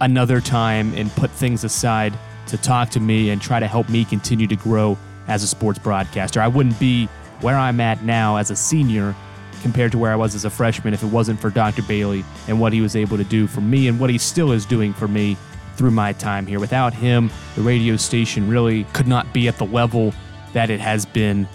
[0.00, 2.14] another time and put things aside
[2.46, 4.96] to talk to me and try to help me continue to grow
[5.28, 6.40] as a sports broadcaster.
[6.40, 7.06] I wouldn't be
[7.42, 9.14] where I'm at now as a senior
[9.60, 11.82] compared to where I was as a freshman if it wasn't for Dr.
[11.82, 14.64] Bailey and what he was able to do for me and what he still is
[14.64, 15.36] doing for me
[15.76, 16.58] through my time here.
[16.58, 20.14] Without him, the radio station really could not be at the level
[20.52, 21.48] that it has been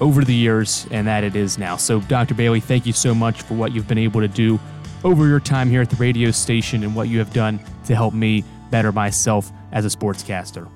[0.00, 1.76] over the years and that it is now.
[1.76, 2.34] So, Dr.
[2.34, 4.58] Bailey, thank you so much for what you've been able to do
[5.04, 8.14] over your time here at the radio station and what you have done to help
[8.14, 10.68] me better myself as a sportscaster.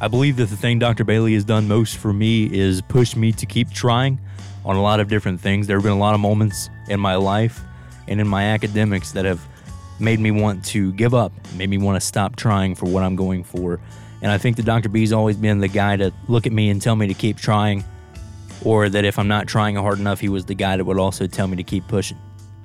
[0.00, 1.04] I believe that the thing Dr.
[1.04, 4.20] Bailey has done most for me is push me to keep trying
[4.64, 5.66] on a lot of different things.
[5.66, 7.60] There have been a lot of moments in my life
[8.08, 9.40] and in my academics that have
[10.00, 13.16] made me want to give up, made me want to stop trying for what I'm
[13.16, 13.80] going for.
[14.22, 14.88] And I think that Dr.
[14.88, 17.84] B's always been the guy to look at me and tell me to keep trying,
[18.64, 21.26] or that if I'm not trying hard enough, he was the guy that would also
[21.26, 22.16] tell me to keep pushing.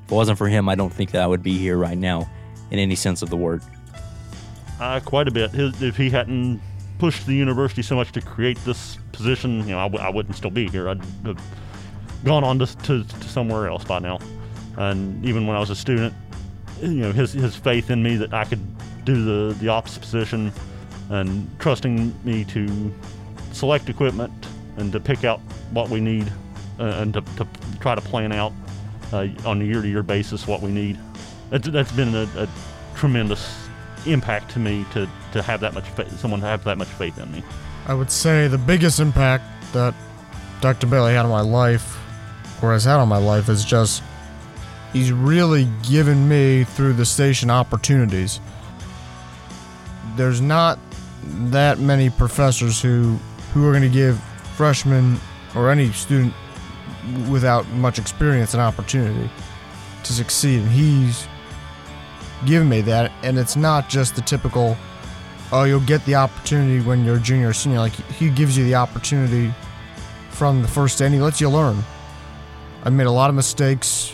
[0.05, 2.29] If it wasn't for him, I don't think that I would be here right now
[2.69, 3.63] in any sense of the word.
[4.79, 5.49] Uh, quite a bit.
[5.49, 6.61] His, if he hadn't
[6.99, 10.35] pushed the university so much to create this position, you know, I w- I wouldn't
[10.35, 10.89] still be here.
[10.89, 11.41] I'd have
[12.23, 14.19] gone on to, to, to somewhere else by now.
[14.77, 16.13] And even when I was a student,
[16.81, 18.61] you know, his, his faith in me that I could
[19.05, 20.51] do the, the opposite position
[21.09, 22.93] and trusting me to
[23.51, 24.31] select equipment
[24.77, 25.39] and to pick out
[25.71, 26.31] what we need
[26.79, 27.47] uh, and to, to
[27.79, 28.53] try to plan out
[29.13, 30.97] uh, on a year to year basis what we need.
[31.49, 32.47] That's, that's been a, a
[32.95, 33.67] tremendous
[34.05, 37.17] impact to me to, to have that much faith, someone to have that much faith
[37.17, 37.43] in me.
[37.87, 39.43] I would say the biggest impact
[39.73, 39.93] that
[40.61, 40.87] Dr.
[40.87, 41.97] Bailey had on my life,
[42.61, 44.03] or has had on my life, is just
[44.93, 48.39] he's really given me through the station opportunities.
[50.15, 50.79] There's not
[51.23, 53.17] that many professors who
[53.53, 54.19] who are going to give
[54.55, 55.19] freshmen
[55.55, 56.33] or any student
[57.29, 59.29] without much experience an opportunity
[60.03, 61.27] to succeed, and he's
[62.45, 63.11] given me that.
[63.23, 64.77] And it's not just the typical,
[65.51, 67.79] oh, you'll get the opportunity when you're junior or senior.
[67.79, 69.53] Like he gives you the opportunity
[70.29, 71.83] from the first day, and he lets you learn.
[72.83, 74.13] I made a lot of mistakes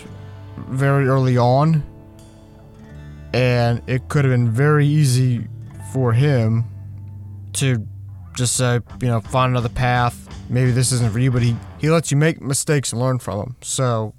[0.57, 1.83] very early on,
[3.33, 5.47] and it could have been very easy
[5.91, 6.65] for him
[7.53, 7.87] to
[8.35, 10.27] just say, you know, find another path.
[10.49, 13.39] Maybe this isn't for you, but he, he lets you make mistakes and learn from
[13.39, 13.55] them.
[13.61, 14.13] So,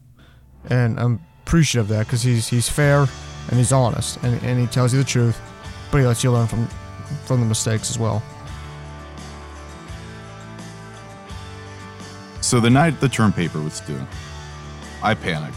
[0.70, 3.06] and I'm appreciative of that because he's he's fair
[3.48, 5.38] and he's honest and, and he tells you the truth,
[5.90, 6.66] but he lets you learn from
[7.26, 8.22] from the mistakes as well.
[12.40, 14.00] So the night the term paper was due,
[15.02, 15.56] I panicked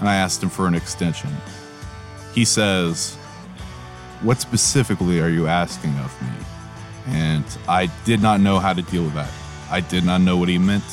[0.00, 1.30] and I asked him for an extension.
[2.34, 3.14] He says,
[4.22, 6.28] What specifically are you asking of me?
[7.08, 9.30] And I did not know how to deal with that.
[9.70, 10.84] I did not know what he meant,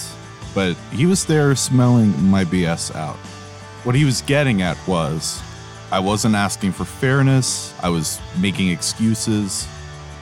[0.54, 3.16] but he was there smelling my BS out.
[3.84, 5.42] What he was getting at was
[5.92, 9.68] I wasn't asking for fairness, I was making excuses.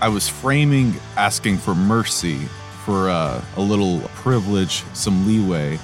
[0.01, 2.39] I was framing asking for mercy,
[2.85, 5.79] for uh, a little privilege, some leeway,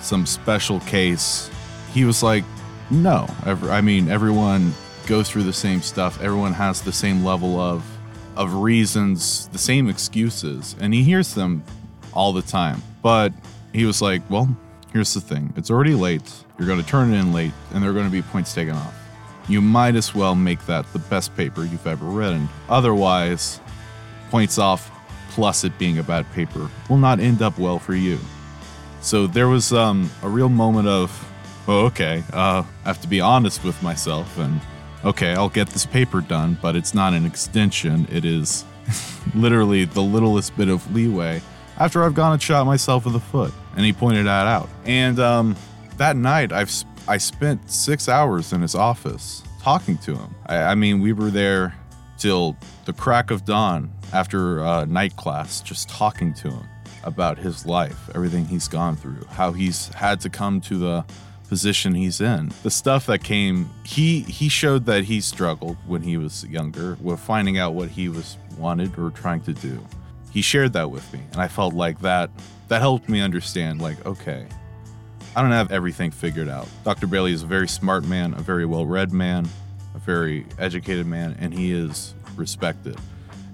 [0.00, 1.50] some special case.
[1.92, 2.44] He was like,
[2.90, 3.28] no.
[3.44, 4.72] Every, I mean, everyone
[5.06, 6.20] goes through the same stuff.
[6.22, 7.84] Everyone has the same level of
[8.38, 11.62] of reasons, the same excuses, and he hears them
[12.14, 12.80] all the time.
[13.02, 13.32] But
[13.72, 14.48] he was like, well,
[14.92, 15.52] here's the thing.
[15.56, 16.32] It's already late.
[16.56, 18.74] You're going to turn it in late, and there are going to be points taken
[18.74, 18.94] off.
[19.48, 22.48] You might as well make that the best paper you've ever written.
[22.68, 23.60] Otherwise,
[24.30, 24.90] points off
[25.30, 28.18] plus it being a bad paper will not end up well for you.
[29.00, 31.32] So there was um, a real moment of,
[31.66, 34.60] oh, okay, uh, I have to be honest with myself and
[35.04, 38.06] okay, I'll get this paper done, but it's not an extension.
[38.10, 38.64] It is
[39.34, 41.40] literally the littlest bit of leeway
[41.78, 43.52] after I've gone and shot myself in the foot.
[43.76, 44.68] And he pointed that out.
[44.84, 45.56] And um,
[45.96, 46.72] that night, I've
[47.06, 50.34] I spent six hours in his office talking to him.
[50.46, 51.74] I, I mean, we were there
[52.18, 56.66] till the crack of dawn after uh, night class, just talking to him
[57.04, 61.04] about his life, everything he's gone through, how he's had to come to the
[61.48, 62.52] position he's in.
[62.62, 67.20] The stuff that came, he he showed that he struggled when he was younger with
[67.20, 69.84] finding out what he was wanted or trying to do.
[70.30, 72.30] He shared that with me, and I felt like that
[72.68, 74.46] that helped me understand like okay,
[75.34, 76.68] I don't have everything figured out.
[76.84, 77.06] Dr.
[77.06, 79.48] Bailey is a very smart man, a very well-read man,
[79.94, 82.96] a very educated man, and he is respected.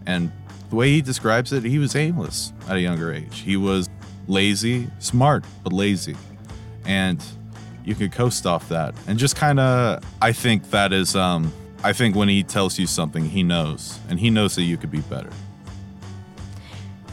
[0.07, 0.33] And
[0.71, 3.41] the way he describes it, he was aimless at a younger age.
[3.41, 3.89] He was
[4.27, 6.17] lazy, smart, but lazy.
[6.87, 7.23] And
[7.85, 8.95] you could coast off that.
[9.07, 12.87] And just kind of, I think that is, um, I think when he tells you
[12.87, 13.99] something, he knows.
[14.09, 15.31] And he knows that you could be better.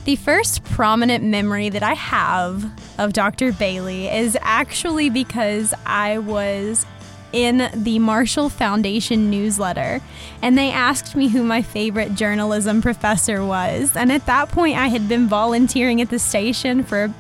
[0.06, 3.52] The first prominent memory that I have of Dr.
[3.52, 6.86] Bailey is actually because I was
[7.34, 10.02] in the Marshall Foundation newsletter
[10.42, 13.96] and they asked me who my favorite journalism professor was.
[13.96, 17.14] And at that point, I had been volunteering at the station for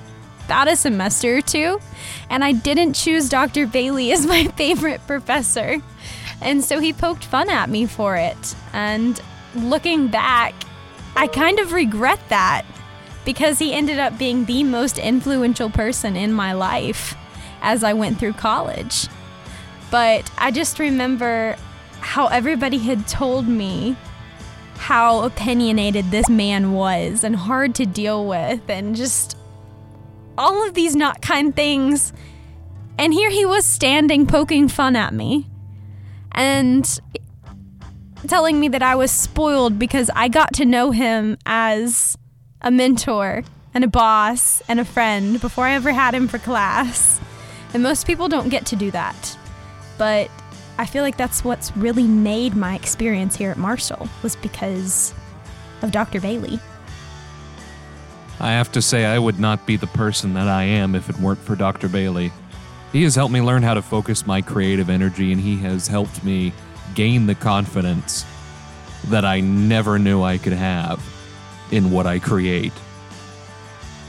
[0.51, 1.79] about a semester or two,
[2.29, 3.65] and I didn't choose Dr.
[3.65, 5.77] Bailey as my favorite professor.
[6.41, 8.55] And so he poked fun at me for it.
[8.73, 9.17] And
[9.55, 10.53] looking back,
[11.15, 12.65] I kind of regret that
[13.23, 17.15] because he ended up being the most influential person in my life
[17.61, 19.07] as I went through college.
[19.89, 21.55] But I just remember
[22.01, 23.95] how everybody had told me
[24.75, 29.37] how opinionated this man was and hard to deal with and just
[30.37, 32.13] all of these not kind things.
[32.97, 35.49] And here he was standing poking fun at me
[36.31, 36.99] and
[38.27, 42.17] telling me that I was spoiled because I got to know him as
[42.61, 47.19] a mentor and a boss and a friend before I ever had him for class.
[47.73, 49.37] And most people don't get to do that.
[49.97, 50.29] But
[50.77, 55.13] I feel like that's what's really made my experience here at Marshall was because
[55.81, 56.19] of Dr.
[56.19, 56.59] Bailey.
[58.41, 61.19] I have to say, I would not be the person that I am if it
[61.19, 61.87] weren't for Dr.
[61.87, 62.31] Bailey.
[62.91, 66.23] He has helped me learn how to focus my creative energy, and he has helped
[66.23, 66.51] me
[66.95, 68.25] gain the confidence
[69.09, 70.99] that I never knew I could have
[71.69, 72.73] in what I create.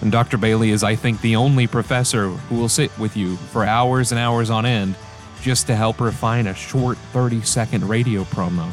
[0.01, 0.39] And Dr.
[0.39, 4.19] Bailey is, I think, the only professor who will sit with you for hours and
[4.19, 4.95] hours on end
[5.43, 8.73] just to help refine a short 30 second radio promo.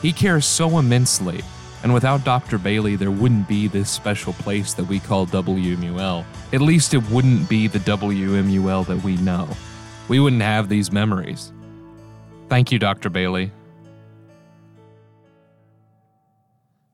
[0.00, 1.42] He cares so immensely,
[1.82, 2.58] and without Dr.
[2.58, 6.24] Bailey, there wouldn't be this special place that we call WMUL.
[6.52, 9.48] At least it wouldn't be the WMUL that we know.
[10.08, 11.52] We wouldn't have these memories.
[12.48, 13.08] Thank you, Dr.
[13.08, 13.52] Bailey.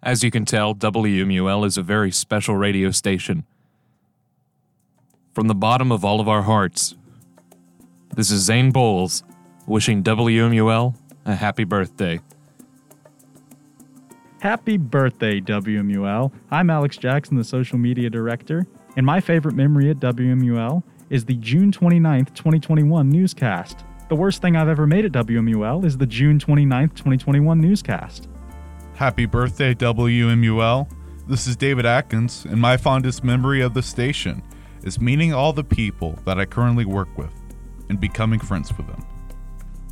[0.02, 3.44] As you can tell, WMUL is a very special radio station.
[5.34, 6.94] From the bottom of all of our hearts,
[8.14, 9.24] this is Zane Bowles
[9.66, 12.20] wishing WMUL a happy birthday.
[14.40, 16.30] Happy birthday, WMUL.
[16.50, 21.36] I'm Alex Jackson, the social media director, and my favorite memory at WMUL is the
[21.36, 23.86] June 29th, 2021 newscast.
[24.10, 28.28] The worst thing I've ever made at WMUL is the June 29th, 2021 newscast.
[28.94, 30.86] Happy birthday, WMUL.
[31.26, 34.42] This is David Atkins, and my fondest memory of the station
[34.82, 37.32] is meeting all the people that I currently work with
[37.88, 39.02] and becoming friends with them.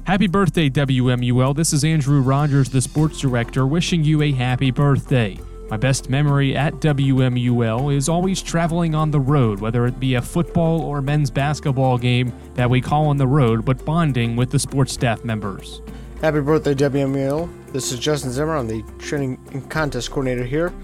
[0.06, 1.56] Happy birthday, WMUL.
[1.56, 5.38] This is Andrew Rogers, the sports director, wishing you a happy birthday.
[5.70, 10.20] My best memory at WMUL is always traveling on the road, whether it be a
[10.20, 14.58] football or men's basketball game that we call on the road, but bonding with the
[14.58, 15.80] sports staff members.
[16.20, 17.48] Happy birthday, WMUL.
[17.72, 18.56] This is Justin Zimmer.
[18.56, 20.74] I'm the training and contest coordinator here.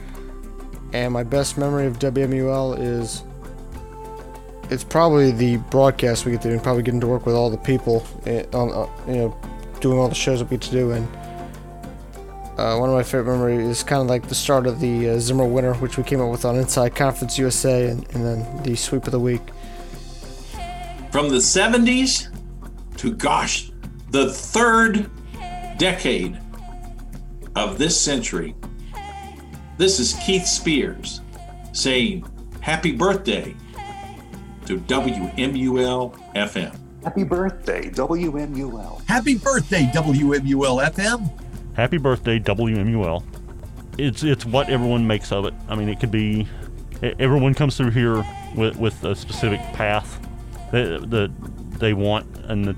[0.94, 3.22] And my best memory of WMUL is
[4.70, 7.50] it's probably the broadcast we get to do and probably getting to work with all
[7.50, 9.38] the people, eh, on, uh, you know,
[9.80, 10.92] doing all the shows that we get to do.
[10.92, 11.08] And
[12.56, 15.18] uh, one of my favorite memories is kind of like the start of the uh,
[15.18, 18.76] Zimmer Winter, which we came up with on Inside Conference USA, and, and then the
[18.76, 19.42] sweep of the week.
[21.10, 22.28] From the 70s
[22.98, 23.72] to, gosh,
[24.10, 25.10] the third
[25.78, 26.38] decade
[27.56, 28.54] of this century,
[29.78, 31.22] this is Keith Spears
[31.72, 32.24] saying
[32.60, 33.56] happy birthday
[34.70, 36.78] to WMUL FM.
[37.02, 39.04] Happy birthday, WMUL.
[39.08, 41.28] Happy birthday, WMUL FM.
[41.74, 43.24] Happy birthday, WMUL.
[43.98, 45.54] it's it's what everyone makes of it.
[45.68, 46.46] I mean, it could be
[47.02, 50.24] everyone comes through here with with a specific path
[50.70, 51.32] that, that
[51.80, 52.76] they want, and the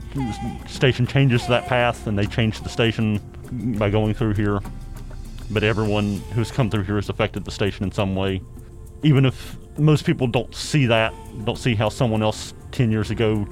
[0.67, 3.21] station changes that path, and they change the station
[3.77, 4.61] by going through here.
[5.51, 8.41] But everyone who's come through here has affected the station in some way,
[9.03, 11.15] even if most people don't see that,
[11.45, 13.47] don't see how someone else ten years ago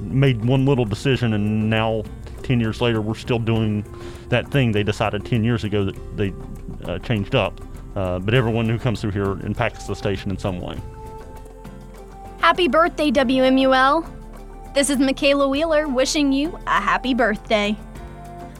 [0.00, 2.02] made one little decision, and now
[2.42, 3.84] ten years later we're still doing
[4.28, 6.32] that thing they decided ten years ago that they
[6.84, 7.60] uh, changed up.
[7.94, 10.78] Uh, but everyone who comes through here impacts the station in some way.
[12.38, 14.08] Happy birthday, WMUL!
[14.74, 17.76] This is Michaela Wheeler wishing you a happy birthday.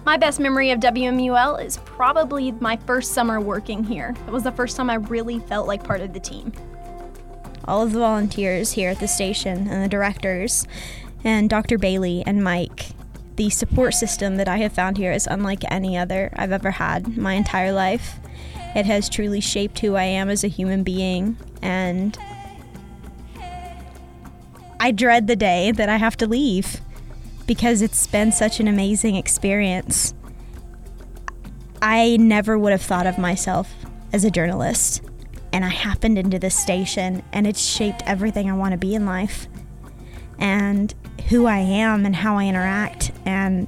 [0.04, 4.14] My best memory of WMUL is probably my first summer working here.
[4.26, 6.52] It was the first time I really felt like part of the team.
[7.64, 10.66] All of the volunteers here at the station and the directors
[11.24, 11.78] and Dr.
[11.78, 12.90] Bailey and Mike.
[13.36, 17.16] The support system that I have found here is unlike any other I've ever had
[17.16, 18.18] my entire life.
[18.74, 22.16] It has truly shaped who I am as a human being, and
[24.80, 26.80] I dread the day that I have to leave
[27.46, 30.14] because it's been such an amazing experience.
[31.80, 33.72] I never would have thought of myself
[34.12, 35.02] as a journalist
[35.52, 39.06] and I happened into this station and it's shaped everything I want to be in
[39.06, 39.48] life
[40.38, 40.94] and
[41.28, 43.66] who I am and how I interact and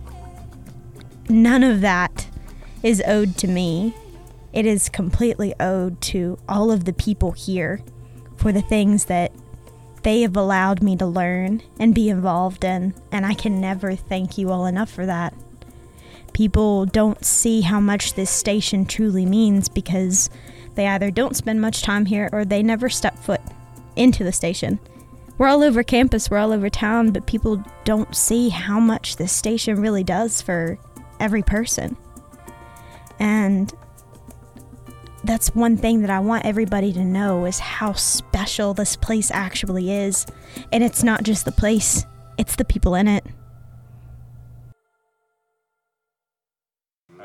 [1.29, 2.29] none of that
[2.83, 3.95] is owed to me.
[4.53, 7.81] It is completely owed to all of the people here
[8.37, 9.33] for the things that
[10.05, 14.37] they have allowed me to learn and be involved in, and I can never thank
[14.37, 15.35] you all enough for that.
[16.35, 20.29] People don't see how much this station truly means because
[20.75, 23.41] they either don't spend much time here or they never step foot
[23.97, 24.79] into the station.
[25.37, 29.33] We're all over campus, we're all over town, but people don't see how much this
[29.33, 30.79] station really does for
[31.19, 31.97] every person.
[33.19, 33.73] And
[35.25, 39.91] that's one thing that I want everybody to know is how special this place actually
[39.91, 40.27] is.
[40.71, 42.05] And it's not just the place,
[42.39, 43.25] it's the people in it.